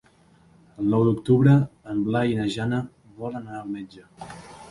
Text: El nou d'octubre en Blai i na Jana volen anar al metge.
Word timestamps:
El 0.83 0.87
nou 0.93 1.03
d'octubre 1.07 1.51
en 1.93 2.01
Blai 2.09 2.33
i 2.35 2.39
na 2.39 2.47
Jana 2.55 2.81
volen 3.21 3.45
anar 3.51 3.59
al 3.61 3.71
metge. 3.77 4.07